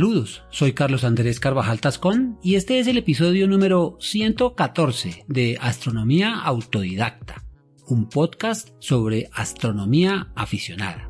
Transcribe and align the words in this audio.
Saludos, 0.00 0.42
soy 0.48 0.72
Carlos 0.72 1.04
Andrés 1.04 1.40
Carvajal 1.40 1.78
Tascón 1.78 2.38
y 2.42 2.54
este 2.54 2.78
es 2.78 2.86
el 2.86 2.96
episodio 2.96 3.46
número 3.46 3.98
114 4.00 5.26
de 5.28 5.58
Astronomía 5.60 6.40
Autodidacta, 6.40 7.44
un 7.86 8.08
podcast 8.08 8.70
sobre 8.78 9.28
astronomía 9.34 10.32
aficionada. 10.34 11.06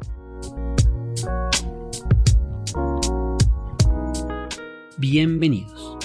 Bienvenidos. 4.98 5.97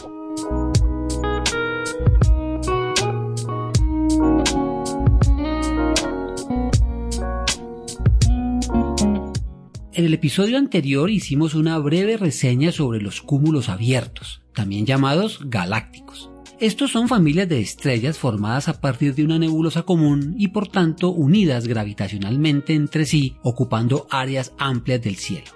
En 9.95 10.03
el 10.03 10.13
episodio 10.13 10.57
anterior 10.57 11.09
hicimos 11.09 11.55
una 11.55 11.77
breve 11.77 12.17
reseña 12.17 12.73
sobre 12.73 12.99
los 12.99 13.21
cúmulos 13.21 13.69
abiertos, 13.69 14.41
también 14.53 14.85
llamados 14.85 15.39
galácticos. 15.45 16.29
Estos 16.59 16.91
son 16.91 17.07
familias 17.07 17.47
de 17.47 17.61
estrellas 17.61 18.17
formadas 18.17 18.67
a 18.67 18.81
partir 18.81 19.15
de 19.15 19.23
una 19.23 19.39
nebulosa 19.39 19.83
común 19.83 20.35
y 20.37 20.49
por 20.49 20.67
tanto 20.67 21.11
unidas 21.11 21.65
gravitacionalmente 21.65 22.73
entre 22.73 23.05
sí, 23.05 23.37
ocupando 23.41 24.05
áreas 24.09 24.51
amplias 24.57 25.01
del 25.01 25.15
cielo. 25.15 25.51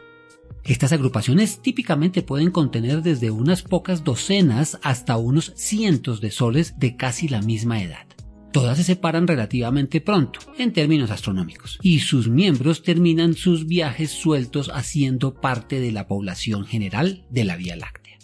Estas 0.64 0.94
agrupaciones 0.94 1.62
típicamente 1.62 2.22
pueden 2.22 2.52
contener 2.52 3.02
desde 3.02 3.32
unas 3.32 3.62
pocas 3.62 4.06
docenas 4.06 4.80
hasta 4.84 5.18
unos 5.18 5.52
cientos 5.58 6.22
de 6.22 6.32
soles 6.32 6.80
de 6.80 6.96
casi 6.96 7.28
la 7.28 7.42
misma 7.42 7.84
edad. 7.84 8.09
Todas 8.52 8.78
se 8.78 8.84
separan 8.84 9.28
relativamente 9.28 10.02
pronto, 10.02 10.40
en 10.58 10.74
términos 10.74 11.12
astronómicos, 11.12 11.78
y 11.84 12.00
sus 12.00 12.30
miembros 12.30 12.82
terminan 12.82 13.36
sus 13.36 13.68
viajes 13.68 14.10
sueltos 14.10 14.72
haciendo 14.74 15.36
parte 15.36 15.80
de 15.80 15.92
la 15.92 16.08
población 16.08 16.66
general 16.66 17.26
de 17.30 17.44
la 17.44 17.56
Vía 17.56 17.76
Láctea. 17.76 18.18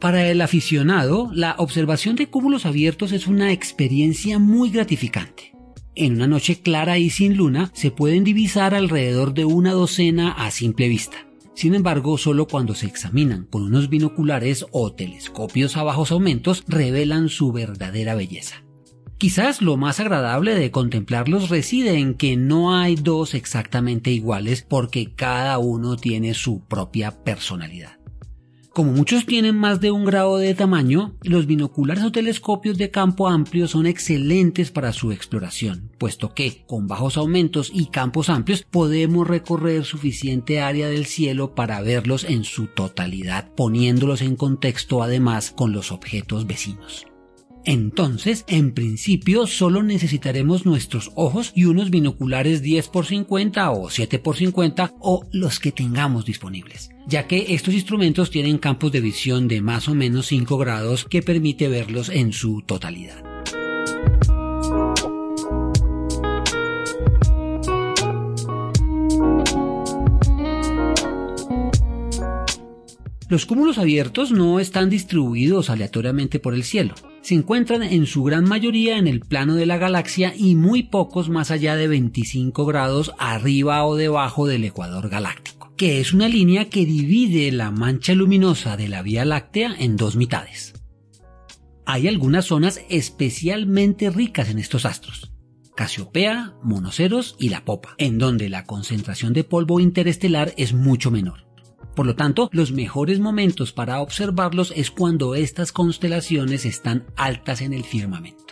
Para 0.00 0.30
el 0.30 0.40
aficionado, 0.40 1.28
la 1.34 1.56
observación 1.58 2.16
de 2.16 2.30
cúmulos 2.30 2.64
abiertos 2.64 3.12
es 3.12 3.26
una 3.26 3.52
experiencia 3.52 4.38
muy 4.38 4.70
gratificante. 4.70 5.53
En 5.96 6.14
una 6.14 6.26
noche 6.26 6.60
clara 6.60 6.98
y 6.98 7.10
sin 7.10 7.36
luna 7.36 7.70
se 7.72 7.92
pueden 7.92 8.24
divisar 8.24 8.74
alrededor 8.74 9.32
de 9.32 9.44
una 9.44 9.72
docena 9.72 10.32
a 10.32 10.50
simple 10.50 10.88
vista. 10.88 11.28
Sin 11.54 11.74
embargo, 11.74 12.18
solo 12.18 12.48
cuando 12.48 12.74
se 12.74 12.86
examinan 12.86 13.46
con 13.48 13.62
unos 13.62 13.88
binoculares 13.88 14.66
o 14.72 14.92
telescopios 14.92 15.76
a 15.76 15.84
bajos 15.84 16.10
aumentos 16.10 16.64
revelan 16.66 17.28
su 17.28 17.52
verdadera 17.52 18.16
belleza. 18.16 18.64
Quizás 19.18 19.62
lo 19.62 19.76
más 19.76 20.00
agradable 20.00 20.56
de 20.56 20.72
contemplarlos 20.72 21.48
reside 21.48 21.98
en 21.98 22.14
que 22.14 22.36
no 22.36 22.76
hay 22.76 22.96
dos 22.96 23.34
exactamente 23.34 24.10
iguales 24.10 24.66
porque 24.68 25.14
cada 25.14 25.58
uno 25.58 25.96
tiene 25.96 26.34
su 26.34 26.64
propia 26.64 27.22
personalidad. 27.22 28.03
Como 28.74 28.90
muchos 28.90 29.24
tienen 29.24 29.56
más 29.56 29.80
de 29.80 29.92
un 29.92 30.04
grado 30.04 30.36
de 30.36 30.52
tamaño, 30.52 31.14
los 31.22 31.46
binoculares 31.46 32.02
o 32.02 32.10
telescopios 32.10 32.76
de 32.76 32.90
campo 32.90 33.28
amplio 33.28 33.68
son 33.68 33.86
excelentes 33.86 34.72
para 34.72 34.92
su 34.92 35.12
exploración, 35.12 35.92
puesto 35.96 36.34
que, 36.34 36.64
con 36.66 36.88
bajos 36.88 37.16
aumentos 37.16 37.70
y 37.72 37.86
campos 37.86 38.28
amplios, 38.28 38.66
podemos 38.68 39.28
recorrer 39.28 39.84
suficiente 39.84 40.60
área 40.60 40.88
del 40.88 41.06
cielo 41.06 41.54
para 41.54 41.82
verlos 41.82 42.24
en 42.24 42.42
su 42.42 42.66
totalidad, 42.66 43.54
poniéndolos 43.54 44.22
en 44.22 44.34
contexto 44.34 45.04
además 45.04 45.52
con 45.52 45.72
los 45.72 45.92
objetos 45.92 46.48
vecinos. 46.48 47.06
Entonces, 47.64 48.44
en 48.46 48.72
principio, 48.72 49.46
solo 49.46 49.82
necesitaremos 49.82 50.66
nuestros 50.66 51.10
ojos 51.14 51.52
y 51.54 51.64
unos 51.64 51.90
binoculares 51.90 52.62
10 52.62 52.90
x 52.94 53.08
50 53.08 53.70
o 53.70 53.90
7 53.90 54.16
x 54.16 54.36
50 54.36 54.94
o 55.00 55.26
los 55.32 55.60
que 55.60 55.72
tengamos 55.72 56.24
disponibles, 56.24 56.90
ya 57.06 57.26
que 57.26 57.54
estos 57.54 57.74
instrumentos 57.74 58.30
tienen 58.30 58.58
campos 58.58 58.92
de 58.92 59.00
visión 59.00 59.48
de 59.48 59.62
más 59.62 59.88
o 59.88 59.94
menos 59.94 60.26
5 60.26 60.58
grados 60.58 61.04
que 61.04 61.22
permite 61.22 61.68
verlos 61.68 62.10
en 62.10 62.32
su 62.32 62.62
totalidad. 62.62 63.33
Los 73.34 73.46
cúmulos 73.46 73.78
abiertos 73.78 74.30
no 74.30 74.60
están 74.60 74.90
distribuidos 74.90 75.68
aleatoriamente 75.68 76.38
por 76.38 76.54
el 76.54 76.62
cielo. 76.62 76.94
Se 77.20 77.34
encuentran 77.34 77.82
en 77.82 78.06
su 78.06 78.22
gran 78.22 78.44
mayoría 78.44 78.96
en 78.96 79.08
el 79.08 79.18
plano 79.18 79.56
de 79.56 79.66
la 79.66 79.76
galaxia 79.76 80.32
y 80.36 80.54
muy 80.54 80.84
pocos 80.84 81.28
más 81.28 81.50
allá 81.50 81.74
de 81.74 81.88
25 81.88 82.64
grados 82.64 83.12
arriba 83.18 83.84
o 83.86 83.96
debajo 83.96 84.46
del 84.46 84.62
ecuador 84.62 85.08
galáctico, 85.08 85.72
que 85.76 85.98
es 85.98 86.12
una 86.12 86.28
línea 86.28 86.70
que 86.70 86.86
divide 86.86 87.50
la 87.50 87.72
mancha 87.72 88.14
luminosa 88.14 88.76
de 88.76 88.86
la 88.86 89.02
Vía 89.02 89.24
Láctea 89.24 89.74
en 89.80 89.96
dos 89.96 90.14
mitades. 90.14 90.74
Hay 91.86 92.06
algunas 92.06 92.44
zonas 92.44 92.82
especialmente 92.88 94.10
ricas 94.10 94.48
en 94.48 94.60
estos 94.60 94.86
astros. 94.86 95.32
Casiopea, 95.74 96.54
Monoceros 96.62 97.34
y 97.40 97.48
la 97.48 97.64
Popa, 97.64 97.96
en 97.98 98.18
donde 98.18 98.48
la 98.48 98.62
concentración 98.64 99.32
de 99.32 99.42
polvo 99.42 99.80
interestelar 99.80 100.54
es 100.56 100.72
mucho 100.72 101.10
menor. 101.10 101.43
Por 101.94 102.06
lo 102.06 102.14
tanto, 102.16 102.48
los 102.52 102.72
mejores 102.72 103.20
momentos 103.20 103.72
para 103.72 104.00
observarlos 104.00 104.72
es 104.76 104.90
cuando 104.90 105.34
estas 105.34 105.72
constelaciones 105.72 106.64
están 106.64 107.06
altas 107.16 107.60
en 107.60 107.72
el 107.72 107.84
firmamento. 107.84 108.44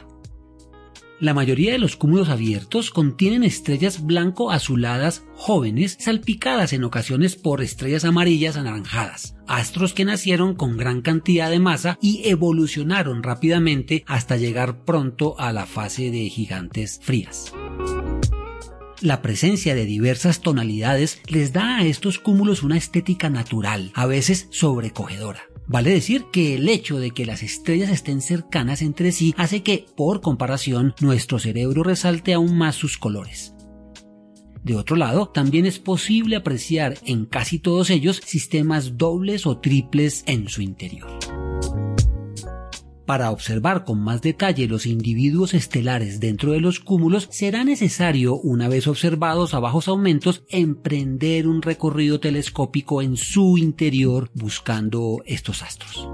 La 1.22 1.34
mayoría 1.34 1.70
de 1.70 1.78
los 1.78 1.94
cúmulos 1.94 2.28
abiertos 2.30 2.90
contienen 2.90 3.44
estrellas 3.44 4.04
blanco-azuladas 4.04 5.22
jóvenes 5.36 5.96
salpicadas 6.00 6.72
en 6.72 6.82
ocasiones 6.82 7.36
por 7.36 7.62
estrellas 7.62 8.04
amarillas 8.04 8.56
anaranjadas, 8.56 9.36
astros 9.46 9.92
que 9.94 10.04
nacieron 10.04 10.56
con 10.56 10.76
gran 10.76 11.00
cantidad 11.00 11.48
de 11.48 11.60
masa 11.60 11.96
y 12.02 12.28
evolucionaron 12.28 13.22
rápidamente 13.22 14.02
hasta 14.08 14.36
llegar 14.36 14.84
pronto 14.84 15.38
a 15.38 15.52
la 15.52 15.66
fase 15.66 16.10
de 16.10 16.28
gigantes 16.28 16.98
frías. 17.00 17.54
La 19.02 19.20
presencia 19.20 19.74
de 19.74 19.84
diversas 19.84 20.42
tonalidades 20.42 21.20
les 21.26 21.52
da 21.52 21.78
a 21.78 21.84
estos 21.84 22.20
cúmulos 22.20 22.62
una 22.62 22.76
estética 22.76 23.30
natural, 23.30 23.90
a 23.94 24.06
veces 24.06 24.46
sobrecogedora. 24.50 25.40
Vale 25.66 25.90
decir 25.90 26.26
que 26.32 26.54
el 26.54 26.68
hecho 26.68 27.00
de 27.00 27.10
que 27.10 27.26
las 27.26 27.42
estrellas 27.42 27.90
estén 27.90 28.20
cercanas 28.20 28.80
entre 28.80 29.10
sí 29.10 29.34
hace 29.36 29.64
que, 29.64 29.86
por 29.96 30.20
comparación, 30.20 30.94
nuestro 31.00 31.40
cerebro 31.40 31.82
resalte 31.82 32.32
aún 32.32 32.56
más 32.56 32.76
sus 32.76 32.96
colores. 32.96 33.54
De 34.62 34.76
otro 34.76 34.94
lado, 34.94 35.30
también 35.30 35.66
es 35.66 35.80
posible 35.80 36.36
apreciar 36.36 36.94
en 37.04 37.26
casi 37.26 37.58
todos 37.58 37.90
ellos 37.90 38.20
sistemas 38.24 38.98
dobles 38.98 39.46
o 39.46 39.58
triples 39.58 40.22
en 40.28 40.48
su 40.48 40.62
interior. 40.62 41.10
Para 43.12 43.30
observar 43.30 43.84
con 43.84 44.00
más 44.00 44.22
detalle 44.22 44.66
los 44.66 44.86
individuos 44.86 45.52
estelares 45.52 46.18
dentro 46.18 46.52
de 46.52 46.60
los 46.60 46.80
cúmulos, 46.80 47.28
será 47.30 47.62
necesario, 47.62 48.36
una 48.36 48.68
vez 48.68 48.86
observados 48.86 49.52
a 49.52 49.60
bajos 49.60 49.86
aumentos, 49.86 50.44
emprender 50.48 51.46
un 51.46 51.60
recorrido 51.60 52.20
telescópico 52.20 53.02
en 53.02 53.18
su 53.18 53.58
interior 53.58 54.30
buscando 54.32 55.22
estos 55.26 55.62
astros. 55.62 56.08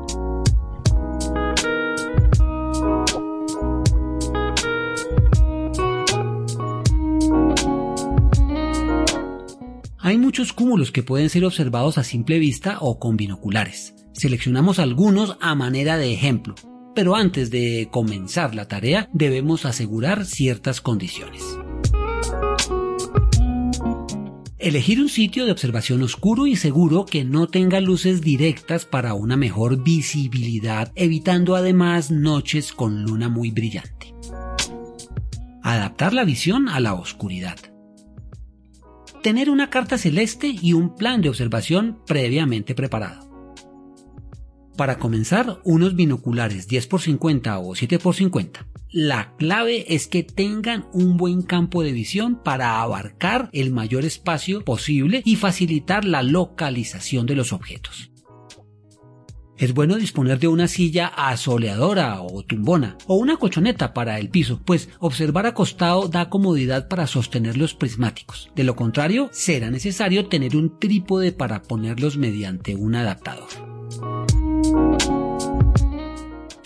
Hay 9.99 10.19
muchos 10.19 10.53
cúmulos 10.53 10.91
que 10.91 11.05
pueden 11.05 11.31
ser 11.31 11.45
observados 11.45 11.97
a 11.97 12.03
simple 12.03 12.41
vista 12.41 12.79
o 12.81 12.99
con 12.99 13.17
binoculares. 13.17 13.95
Seleccionamos 14.15 14.81
algunos 14.81 15.37
a 15.41 15.55
manera 15.55 15.97
de 15.97 16.13
ejemplo 16.13 16.57
pero 16.99 17.15
antes 17.15 17.53
de 17.53 17.87
comenzar 17.93 18.57
la 18.57 18.67
tarea 18.67 19.09
debemos 19.13 19.65
asegurar 19.67 20.25
ciertas 20.25 20.81
condiciones. 20.81 21.45
Elegir 24.59 25.01
un 25.01 25.09
sitio 25.09 25.47
de 25.47 25.53
observación 25.53 26.03
oscuro 26.03 26.49
y 26.49 26.57
seguro 26.57 27.07
que 27.07 27.25
no 27.25 27.47
tenga 27.47 27.81
luces 27.81 28.21
directas 28.21 28.85
para 28.85 29.15
una 29.15 29.37
mejor 29.37 29.81
visibilidad, 29.85 30.91
evitando 30.97 31.55
además 31.55 32.11
noches 32.11 32.73
con 32.73 33.05
luna 33.05 33.29
muy 33.29 33.53
brillante. 33.53 34.13
Adaptar 35.63 36.13
la 36.13 36.25
visión 36.25 36.69
a 36.69 36.81
la 36.81 36.95
oscuridad. 36.95 37.59
Tener 39.23 39.51
una 39.51 39.71
carta 39.71 39.99
celeste 39.99 40.49
y 40.49 40.73
un 40.73 40.97
plan 40.97 41.23
de 41.23 41.29
observación 41.29 42.01
previamente 42.09 42.75
preparado. 42.75 43.28
Para 44.79 45.01
comenzar, 45.01 45.61
unos 45.65 45.97
binoculares 45.97 46.69
10x50 46.69 47.59
o 47.61 47.75
7x50. 47.75 48.65
La 48.93 49.35
clave 49.37 49.93
es 49.93 50.07
que 50.07 50.23
tengan 50.23 50.87
un 50.93 51.17
buen 51.17 51.43
campo 51.43 51.83
de 51.83 51.91
visión 51.91 52.41
para 52.45 52.81
abarcar 52.81 53.51
el 53.53 53.73
mayor 53.73 54.05
espacio 54.05 54.65
posible 54.65 55.21
y 55.25 55.35
facilitar 55.35 56.05
la 56.05 56.23
localización 56.23 57.27
de 57.27 57.35
los 57.35 57.53
objetos. 57.53 58.13
Es 59.57 59.75
bueno 59.75 59.97
disponer 59.97 60.39
de 60.39 60.47
una 60.47 60.69
silla 60.69 61.09
asoleadora 61.09 62.23
o 62.23 62.45
tumbona 62.45 62.97
o 63.09 63.17
una 63.17 63.37
colchoneta 63.37 63.93
para 63.93 64.21
el 64.21 64.31
piso, 64.31 64.61
pues 64.65 64.91
observar 65.01 65.47
acostado 65.47 66.07
da 66.07 66.31
comodidad 66.31 66.87
para 66.87 67.09
sostener 67.09 67.57
los 67.57 67.75
prismáticos. 67.75 68.53
De 68.55 68.63
lo 68.63 68.77
contrario, 68.77 69.29
será 69.33 69.73
necesario 69.73 70.29
tener 70.29 70.57
un 70.57 70.79
trípode 70.79 71.33
para 71.33 71.63
ponerlos 71.63 72.17
mediante 72.17 72.77
un 72.77 72.95
adaptador. 72.95 73.49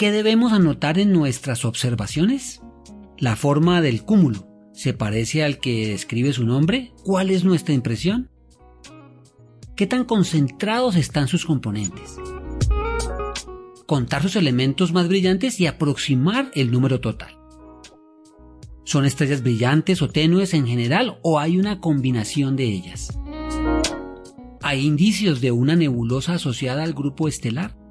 ¿Qué 0.03 0.11
debemos 0.11 0.53
anotar 0.53 0.99
en 0.99 1.13
nuestras 1.13 1.65
observaciones? 1.65 2.61
La 3.19 3.37
forma 3.37 3.81
del 3.81 4.03
cúmulo. 4.03 4.49
¿Se 4.73 4.95
parece 4.95 5.45
al 5.45 5.59
que 5.59 5.87
describe 5.87 6.33
su 6.33 6.45
nombre? 6.45 6.93
¿Cuál 7.05 7.31
es 7.31 7.45
nuestra 7.45 7.73
impresión? 7.73 8.29
¿Qué 9.77 9.87
tan 9.87 10.05
concentrados 10.05 10.97
están 10.97 11.29
sus 11.29 11.47
componentes? 11.47 12.17
Contar 13.87 14.23
sus 14.23 14.35
elementos 14.35 14.93
más 14.93 15.07
brillantes 15.07 15.61
y 15.61 15.67
aproximar 15.67 16.51
el 16.55 16.73
número 16.73 17.01
total. 17.01 17.39
¿Son 18.85 19.05
estrellas 19.05 19.43
brillantes 19.43 20.03
o 20.03 20.09
tenues 20.09 20.53
en 20.55 20.67
general 20.67 21.21
o 21.23 21.39
hay 21.39 21.59
una 21.59 21.79
combinación 21.81 22.57
de 22.57 22.65
ellas? 22.65 23.17
¿Hay 24.63 24.85
indicios 24.85 25.41
de 25.41 25.53
una 25.53 25.77
nebulosa 25.77 26.35
asociada 26.35 26.83
al 26.83 26.93
grupo 26.93 27.29
estelar? 27.29 27.82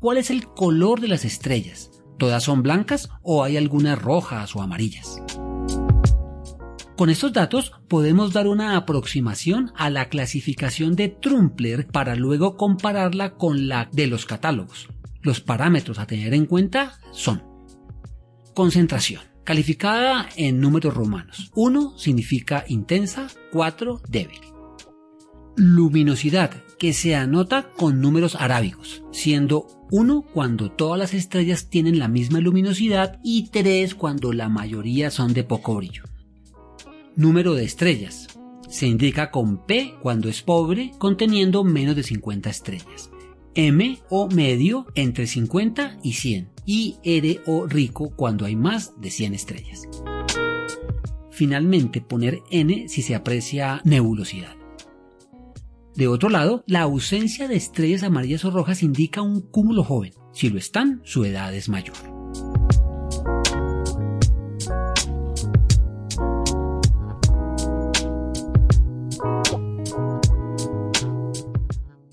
¿Cuál 0.00 0.16
es 0.16 0.30
el 0.30 0.46
color 0.46 1.02
de 1.02 1.08
las 1.08 1.26
estrellas? 1.26 1.90
¿Todas 2.18 2.44
son 2.44 2.62
blancas 2.62 3.10
o 3.22 3.44
hay 3.44 3.58
algunas 3.58 4.00
rojas 4.00 4.56
o 4.56 4.62
amarillas? 4.62 5.22
Con 6.96 7.10
estos 7.10 7.34
datos 7.34 7.72
podemos 7.86 8.32
dar 8.32 8.46
una 8.46 8.78
aproximación 8.78 9.72
a 9.76 9.90
la 9.90 10.08
clasificación 10.08 10.96
de 10.96 11.08
Trumpler 11.08 11.86
para 11.86 12.16
luego 12.16 12.56
compararla 12.56 13.34
con 13.34 13.68
la 13.68 13.90
de 13.92 14.06
los 14.06 14.24
catálogos. 14.24 14.88
Los 15.20 15.42
parámetros 15.42 15.98
a 15.98 16.06
tener 16.06 16.32
en 16.32 16.46
cuenta 16.46 16.98
son 17.12 17.42
concentración, 18.54 19.20
calificada 19.44 20.30
en 20.34 20.62
números 20.62 20.94
romanos. 20.94 21.52
1 21.54 21.98
significa 21.98 22.64
intensa, 22.68 23.28
4 23.52 24.00
débil. 24.08 24.40
Luminosidad, 25.56 26.52
que 26.78 26.92
se 26.92 27.14
anota 27.14 27.70
con 27.76 28.00
números 28.00 28.34
arábigos, 28.34 29.02
siendo 29.12 29.66
1 29.90 30.22
cuando 30.32 30.70
todas 30.70 30.98
las 30.98 31.14
estrellas 31.14 31.68
tienen 31.68 31.98
la 31.98 32.08
misma 32.08 32.40
luminosidad 32.40 33.20
y 33.22 33.48
3 33.50 33.94
cuando 33.94 34.32
la 34.32 34.48
mayoría 34.48 35.10
son 35.10 35.34
de 35.34 35.44
poco 35.44 35.74
brillo. 35.74 36.04
Número 37.16 37.54
de 37.54 37.64
estrellas. 37.64 38.28
Se 38.68 38.86
indica 38.86 39.30
con 39.30 39.66
P 39.66 39.94
cuando 40.00 40.28
es 40.28 40.42
pobre, 40.42 40.92
conteniendo 40.98 41.64
menos 41.64 41.96
de 41.96 42.04
50 42.04 42.48
estrellas. 42.48 43.10
M 43.54 43.98
o 44.08 44.28
medio 44.28 44.86
entre 44.94 45.26
50 45.26 45.98
y 46.04 46.12
100 46.12 46.48
y 46.66 46.96
R 47.02 47.40
o 47.46 47.66
rico 47.66 48.10
cuando 48.14 48.46
hay 48.46 48.54
más 48.54 48.92
de 49.00 49.10
100 49.10 49.34
estrellas. 49.34 49.88
Finalmente 51.32 52.00
poner 52.00 52.38
N 52.50 52.88
si 52.88 53.02
se 53.02 53.16
aprecia 53.16 53.80
nebulosidad. 53.84 54.59
De 56.00 56.08
otro 56.08 56.30
lado, 56.30 56.64
la 56.66 56.80
ausencia 56.80 57.46
de 57.46 57.56
estrellas 57.56 58.04
amarillas 58.04 58.46
o 58.46 58.50
rojas 58.50 58.82
indica 58.82 59.20
un 59.20 59.42
cúmulo 59.42 59.84
joven. 59.84 60.14
Si 60.32 60.48
lo 60.48 60.58
están, 60.58 61.02
su 61.04 61.26
edad 61.26 61.54
es 61.54 61.68
mayor. 61.68 61.94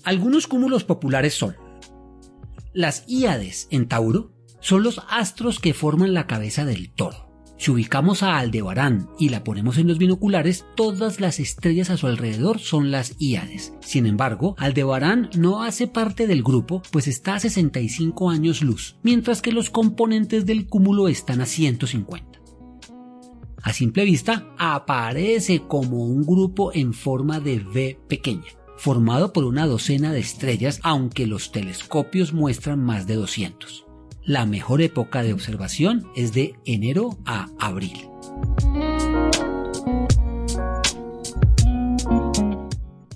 Algunos 0.04 0.46
cúmulos 0.46 0.84
populares 0.84 1.32
son 1.32 1.56
las 2.74 3.04
Íades 3.08 3.68
en 3.70 3.88
Tauro, 3.88 4.34
son 4.60 4.82
los 4.82 5.00
astros 5.08 5.60
que 5.60 5.72
forman 5.72 6.12
la 6.12 6.26
cabeza 6.26 6.66
del 6.66 6.92
toro. 6.92 7.27
Si 7.58 7.72
ubicamos 7.72 8.22
a 8.22 8.38
Aldebarán 8.38 9.10
y 9.18 9.30
la 9.30 9.42
ponemos 9.42 9.78
en 9.78 9.88
los 9.88 9.98
binoculares, 9.98 10.64
todas 10.76 11.18
las 11.18 11.40
estrellas 11.40 11.90
a 11.90 11.96
su 11.96 12.06
alrededor 12.06 12.60
son 12.60 12.92
las 12.92 13.16
Íades. 13.18 13.74
Sin 13.80 14.06
embargo, 14.06 14.54
Aldebarán 14.58 15.28
no 15.36 15.64
hace 15.64 15.88
parte 15.88 16.28
del 16.28 16.44
grupo, 16.44 16.82
pues 16.92 17.08
está 17.08 17.34
a 17.34 17.40
65 17.40 18.30
años 18.30 18.62
luz, 18.62 18.96
mientras 19.02 19.42
que 19.42 19.50
los 19.50 19.70
componentes 19.70 20.46
del 20.46 20.68
cúmulo 20.68 21.08
están 21.08 21.40
a 21.40 21.46
150. 21.46 22.38
A 23.60 23.72
simple 23.72 24.04
vista, 24.04 24.54
aparece 24.56 25.62
como 25.66 26.06
un 26.06 26.24
grupo 26.24 26.72
en 26.72 26.94
forma 26.94 27.40
de 27.40 27.56
V 27.56 27.98
pequeña, 28.08 28.46
formado 28.76 29.32
por 29.32 29.44
una 29.44 29.66
docena 29.66 30.12
de 30.12 30.20
estrellas, 30.20 30.78
aunque 30.84 31.26
los 31.26 31.50
telescopios 31.50 32.32
muestran 32.32 32.78
más 32.78 33.08
de 33.08 33.16
200 33.16 33.87
la 34.28 34.44
mejor 34.44 34.82
época 34.82 35.22
de 35.22 35.32
observación 35.32 36.06
es 36.14 36.34
de 36.34 36.54
enero 36.66 37.18
a 37.24 37.48
abril. 37.58 37.96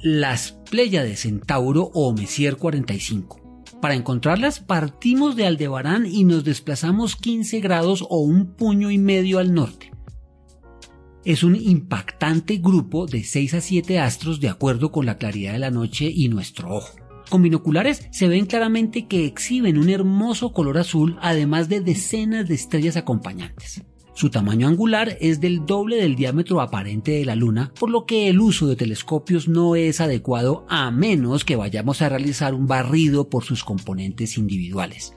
Las 0.01 0.59
de 0.71 1.17
Centauro 1.17 1.91
o 1.93 2.15
Messier 2.15 2.57
45. 2.57 3.61
Para 3.83 3.95
encontrarlas 3.95 4.61
partimos 4.61 5.37
de 5.37 5.45
Aldebarán 5.45 6.07
y 6.07 6.25
nos 6.25 6.45
desplazamos 6.45 7.15
15 7.17 7.61
grados 7.61 8.07
o 8.09 8.21
un 8.21 8.55
puño 8.55 8.91
y 8.91 8.97
medio 8.97 9.39
al 9.39 9.53
norte. 9.53 9.93
Es 11.27 11.43
un 11.43 11.57
impactante 11.57 12.57
grupo 12.57 13.05
de 13.05 13.23
6 13.23 13.53
a 13.53 13.61
7 13.61 13.99
astros 13.99 14.41
de 14.41 14.49
acuerdo 14.49 14.91
con 14.91 15.05
la 15.05 15.19
claridad 15.19 15.53
de 15.53 15.59
la 15.59 15.71
noche 15.71 16.11
y 16.11 16.31
nuestro 16.31 16.75
ojo. 16.75 17.02
Con 17.33 17.41
binoculares 17.41 18.07
se 18.11 18.29
ven 18.29 18.45
claramente 18.45 19.07
que 19.07 19.25
exhiben 19.25 19.79
un 19.79 19.89
hermoso 19.89 20.53
color 20.53 20.77
azul 20.77 21.17
además 21.23 21.71
de 21.71 21.81
decenas 21.81 22.47
de 22.47 22.55
estrellas 22.55 22.99
acompañantes. 22.99 23.83
Su 24.13 24.29
tamaño 24.29 24.69
angular 24.69 25.17
es 25.19 25.41
del 25.41 25.65
doble 25.65 25.97
del 25.97 26.15
diámetro 26.15 26.61
aparente 26.61 27.13
de 27.13 27.25
la 27.25 27.35
Luna, 27.35 27.73
por 27.81 27.89
lo 27.89 28.05
que 28.05 28.29
el 28.29 28.39
uso 28.39 28.67
de 28.67 28.77
telescopios 28.77 29.49
no 29.49 29.77
es 29.77 30.03
adecuado 30.03 30.67
a 30.69 30.91
menos 30.91 31.47
que 31.47 31.57
vayamos 31.57 32.03
a 32.03 32.11
realizar 32.11 32.53
un 32.53 32.67
barrido 32.67 33.31
por 33.31 33.45
sus 33.45 33.65
componentes 33.65 34.37
individuales. 34.37 35.15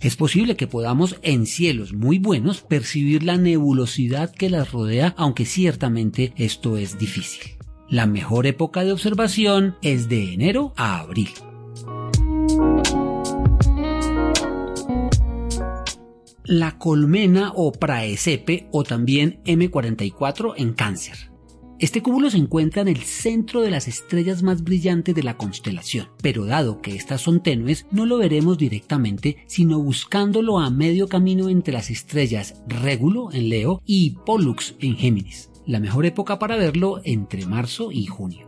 Es 0.00 0.16
posible 0.16 0.56
que 0.56 0.66
podamos 0.66 1.20
en 1.22 1.46
cielos 1.46 1.92
muy 1.92 2.18
buenos 2.18 2.62
percibir 2.62 3.22
la 3.22 3.36
nebulosidad 3.36 4.34
que 4.34 4.50
las 4.50 4.72
rodea, 4.72 5.14
aunque 5.16 5.44
ciertamente 5.44 6.32
esto 6.36 6.76
es 6.76 6.98
difícil. 6.98 7.52
La 7.88 8.06
mejor 8.06 8.48
época 8.48 8.82
de 8.82 8.90
observación 8.90 9.76
es 9.80 10.08
de 10.08 10.34
enero 10.34 10.72
a 10.76 10.98
abril. 10.98 11.28
La 16.52 16.76
colmena 16.76 17.52
o 17.54 17.72
praesepe 17.72 18.68
o 18.72 18.84
también 18.84 19.40
M44 19.44 20.54
en 20.58 20.74
cáncer. 20.74 21.32
Este 21.78 22.02
cúmulo 22.02 22.30
se 22.30 22.36
encuentra 22.36 22.82
en 22.82 22.88
el 22.88 22.98
centro 22.98 23.62
de 23.62 23.70
las 23.70 23.88
estrellas 23.88 24.42
más 24.42 24.62
brillantes 24.62 25.14
de 25.14 25.22
la 25.22 25.36
constelación, 25.36 26.10
pero 26.22 26.44
dado 26.44 26.80
que 26.80 26.94
estas 26.94 27.22
son 27.22 27.42
tenues, 27.42 27.86
no 27.90 28.06
lo 28.06 28.18
veremos 28.18 28.58
directamente, 28.58 29.38
sino 29.46 29.80
buscándolo 29.80 30.60
a 30.60 30.70
medio 30.70 31.08
camino 31.08 31.48
entre 31.48 31.72
las 31.72 31.90
estrellas 31.90 32.62
Régulo 32.68 33.32
en 33.32 33.48
Leo 33.48 33.82
y 33.84 34.10
Pollux 34.26 34.76
en 34.78 34.96
Géminis. 34.96 35.50
La 35.66 35.80
mejor 35.80 36.06
época 36.06 36.38
para 36.38 36.56
verlo 36.56 37.00
entre 37.02 37.46
marzo 37.46 37.90
y 37.90 38.06
junio. 38.06 38.46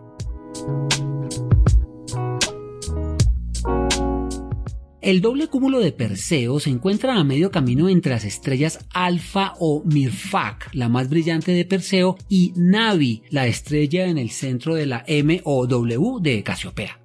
El 5.05 5.21
doble 5.21 5.49
cúmulo 5.49 5.81
de 5.81 5.93
Perseo 5.93 6.59
se 6.61 6.71
encuentra 6.71 7.17
a 7.17 7.25
medio 7.25 7.51
camino 7.51 7.91
entre 7.91 8.13
las 8.13 8.25
estrellas 8.25 8.79
Alfa 8.95 9.53
o 9.59 9.83
Mirfak, 9.85 10.71
la 10.73 10.89
más 10.89 11.11
brillante 11.11 11.53
de 11.53 11.67
Perseo, 11.67 12.17
y 12.31 12.55
Navi, 12.57 13.23
la 13.29 13.47
estrella 13.47 14.07
en 14.07 14.17
el 14.17 14.31
centro 14.31 14.75
de 14.75 14.87
la 14.87 15.05
M 15.07 15.43
o 15.45 15.67
W 15.67 16.23
de 16.23 16.43
Casiopea. 16.43 17.03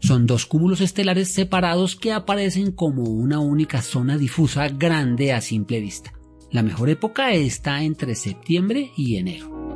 Son 0.00 0.26
dos 0.26 0.46
cúmulos 0.46 0.80
estelares 0.80 1.28
separados 1.28 1.94
que 1.94 2.10
aparecen 2.10 2.72
como 2.72 3.04
una 3.04 3.38
única 3.38 3.82
zona 3.82 4.18
difusa 4.18 4.66
grande 4.66 5.32
a 5.32 5.40
simple 5.40 5.78
vista. 5.78 6.12
La 6.50 6.64
mejor 6.64 6.90
época 6.90 7.30
está 7.34 7.84
entre 7.84 8.16
septiembre 8.16 8.90
y 8.96 9.14
enero. 9.14 9.74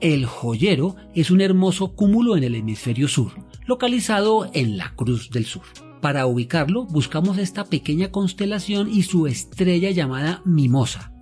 El 0.00 0.26
Joyero 0.26 0.94
es 1.12 1.32
un 1.32 1.40
hermoso 1.40 1.96
cúmulo 1.96 2.36
en 2.36 2.44
el 2.44 2.54
hemisferio 2.54 3.08
sur, 3.08 3.32
localizado 3.66 4.48
en 4.54 4.76
la 4.76 4.94
Cruz 4.94 5.30
del 5.30 5.44
Sur. 5.44 5.64
Para 6.00 6.26
ubicarlo, 6.26 6.84
buscamos 6.84 7.36
esta 7.38 7.64
pequeña 7.64 8.12
constelación 8.12 8.88
y 8.88 9.02
su 9.02 9.26
estrella 9.26 9.90
llamada 9.90 10.40
Mimosa. 10.44 11.12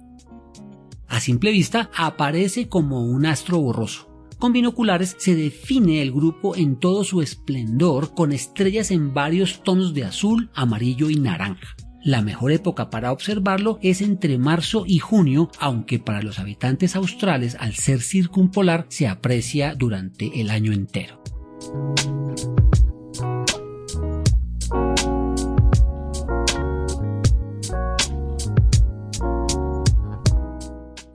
A 1.08 1.20
simple 1.20 1.52
vista 1.52 1.90
aparece 1.96 2.68
como 2.68 3.02
un 3.02 3.24
astro 3.24 3.58
borroso. 3.60 4.10
Con 4.38 4.52
binoculares 4.52 5.16
se 5.18 5.34
define 5.34 6.02
el 6.02 6.12
grupo 6.12 6.54
en 6.54 6.76
todo 6.76 7.02
su 7.02 7.22
esplendor 7.22 8.12
con 8.14 8.32
estrellas 8.32 8.90
en 8.90 9.14
varios 9.14 9.62
tonos 9.62 9.94
de 9.94 10.04
azul, 10.04 10.50
amarillo 10.52 11.08
y 11.08 11.16
naranja. 11.16 11.74
La 12.06 12.22
mejor 12.22 12.52
época 12.52 12.88
para 12.88 13.10
observarlo 13.10 13.80
es 13.82 14.00
entre 14.00 14.38
marzo 14.38 14.84
y 14.86 15.00
junio, 15.00 15.50
aunque 15.58 15.98
para 15.98 16.22
los 16.22 16.38
habitantes 16.38 16.94
australes 16.94 17.56
al 17.58 17.74
ser 17.74 18.00
circumpolar 18.00 18.86
se 18.90 19.08
aprecia 19.08 19.74
durante 19.74 20.40
el 20.40 20.50
año 20.50 20.72
entero. 20.72 21.20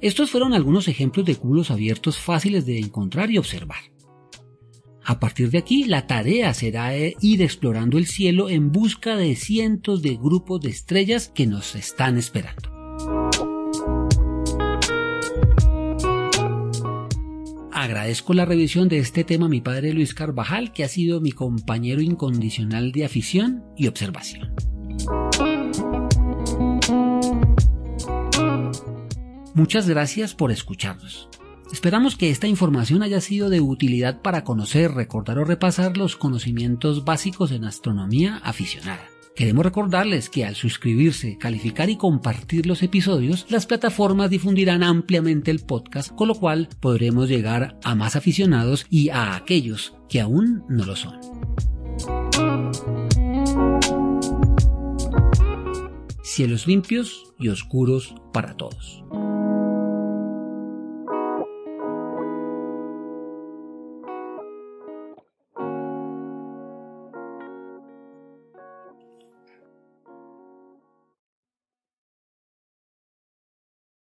Estos 0.02 0.30
fueron 0.30 0.54
algunos 0.54 0.90
ejemplos 0.90 1.26
de 1.26 1.38
cúmulos 1.38 1.72
abiertos 1.72 2.18
fáciles 2.18 2.66
de 2.66 2.80
encontrar 2.80 3.32
y 3.32 3.38
observar. 3.38 3.80
A 5.04 5.20
partir 5.20 5.50
de 5.50 5.58
aquí, 5.58 5.86
la 5.86 6.06
tarea 6.06 6.54
será 6.54 6.96
eh, 6.96 7.16
ir 7.22 7.42
explorando 7.42 7.98
el 7.98 8.06
cielo 8.06 8.50
en 8.50 8.72
busca 8.72 9.16
de 9.16 9.36
cientos 9.36 10.02
de 10.02 10.16
grupos 10.16 10.62
de 10.62 10.70
estrellas 10.70 11.32
que 11.34 11.48
nos 11.48 11.76
están 11.76 12.18
esperando. 12.18 12.70
Agradezco 17.72 18.36
la 18.36 18.46
revisión 18.46 18.90
de 18.90 19.00
este 19.00 19.24
tema 19.24 19.48
a 19.48 19.50
mi 19.50 19.60
padre 19.60 19.92
Luis 19.92 20.14
Carvajal, 20.14 20.72
que 20.72 20.84
ha 20.84 20.88
sido 20.88 21.20
mi 21.20 21.32
compañero 21.32 22.00
incondicional 22.02 22.92
de 22.92 23.06
afición 23.06 23.64
y 23.76 23.88
observación. 23.88 24.54
Muchas 29.56 29.90
gracias 29.90 30.36
por 30.36 30.52
escucharnos. 30.52 31.28
Esperamos 31.72 32.18
que 32.18 32.30
esta 32.30 32.48
información 32.48 33.02
haya 33.02 33.22
sido 33.22 33.50
de 33.50 33.62
utilidad 33.62 34.22
para 34.22 34.44
conocer, 34.44 34.92
recordar 34.92 35.40
o 35.40 35.46
repasar 35.46 35.96
los 35.96 36.18
conocimientos 36.18 37.06
básicos 37.06 37.52
en 37.52 37.64
astronomía 37.64 38.38
aficionada. 38.44 39.08
Queremos 39.36 39.64
recordarles 39.64 40.30
que 40.30 40.46
al 40.46 40.56
suscribirse, 40.56 41.38
calificar 41.38 41.90
y 41.90 41.96
compartir 41.96 42.66
los 42.66 42.84
episodios, 42.84 43.46
las 43.50 43.66
plataformas 43.66 44.30
difundirán 44.30 44.84
ampliamente 44.84 45.50
el 45.50 45.62
podcast, 45.62 46.12
con 46.14 46.28
lo 46.28 46.36
cual 46.36 46.68
podremos 46.82 47.30
llegar 47.30 47.80
a 47.84 47.96
más 47.96 48.18
aficionados 48.18 48.86
y 48.90 49.10
a 49.10 49.36
aquellos 49.36 49.96
que 50.10 50.20
aún 50.20 50.66
no 50.68 50.84
lo 50.84 50.98
son. 50.98 51.20
Cielos 56.22 56.68
limpios 56.68 57.34
y 57.40 57.48
oscuros 57.48 58.14
para 58.34 58.56
todos. 58.58 59.04